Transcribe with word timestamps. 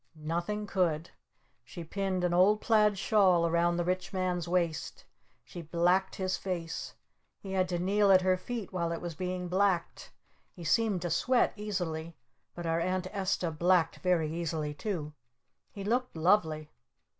Nothing 0.15 0.65
could! 0.65 1.11
She 1.63 1.83
pinned 1.83 2.23
an 2.23 2.33
old 2.33 2.59
plaid 2.59 2.97
shawl 2.97 3.45
around 3.45 3.77
the 3.77 3.85
Rich 3.85 4.11
Man's 4.11 4.47
waist! 4.47 5.05
She 5.43 5.61
blacked 5.61 6.15
his 6.15 6.37
face! 6.37 6.95
He 7.39 7.51
had 7.51 7.69
to 7.69 7.77
kneel 7.77 8.11
at 8.11 8.23
her 8.23 8.35
feet 8.35 8.73
while 8.73 8.91
it 8.91 8.99
was 8.99 9.13
being 9.13 9.47
blacked! 9.47 10.11
He 10.55 10.63
seemed 10.63 11.03
to 11.03 11.11
sweat 11.11 11.53
easily! 11.55 12.15
But 12.55 12.65
our 12.65 12.79
Aunt 12.79 13.05
Esta 13.11 13.51
blacked 13.51 13.97
very 13.97 14.33
easily 14.33 14.73
too! 14.73 15.13
He 15.69 15.83
looked 15.83 16.15
lovely! 16.17 16.71